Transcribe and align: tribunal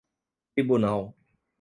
tribunal 0.55 1.13